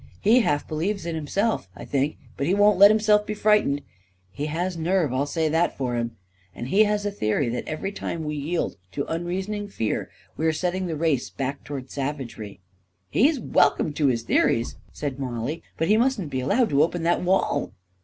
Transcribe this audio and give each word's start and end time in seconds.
He 0.19 0.39
half 0.39 0.67
believes 0.67 1.05
in 1.05 1.13
it 1.15 1.19
himself, 1.19 1.69
I 1.75 1.85
think, 1.85 2.17
but 2.35 2.47
he 2.47 2.55
won't 2.55 2.79
let 2.79 2.89
himself 2.89 3.23
be 3.23 3.35
frightened. 3.35 3.83
He 4.31 4.47
has 4.47 4.75
nerve— 4.75 5.13
I'll 5.13 5.27
say 5.27 5.47
that 5.47 5.77
for 5.77 5.95
him— 5.95 6.17
and 6.55 6.69
he 6.69 6.85
has 6.85 7.05
a 7.05 7.11
theory 7.11 7.49
that 7.49 7.67
286 7.67 7.67
A 7.67 7.69
KING 7.69 8.09
IN 8.09 8.15
BABYLON 8.15 8.27
every 8.27 8.27
time 8.27 8.27
we 8.27 8.51
yield 8.51 8.77
to 8.93 9.05
unreasoning 9.05 9.67
fear, 9.67 10.09
we 10.37 10.47
are 10.47 10.51
set 10.53 10.71
ting 10.71 10.87
the 10.87 10.95
race 10.95 11.29
back 11.29 11.63
toward 11.63 11.91
savagery." 11.91 12.61
"He's 13.11 13.39
welcome 13.39 13.93
to 13.93 14.07
his 14.07 14.23
theories/' 14.25 14.73
said 14.91 15.19
Mollie;" 15.19 15.61
but 15.77 15.87
he 15.87 15.97
mustn't 15.97 16.31
be 16.31 16.39
allowed 16.39 16.71
to 16.71 16.81
open 16.81 17.03
that 17.03 17.21
wall! 17.21 17.73